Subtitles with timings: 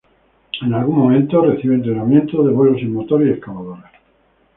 [0.65, 3.09] En algún momento recibe entrenamiento de vuelo en helicópteros,
[3.39, 3.99] tanques y armas nucleares.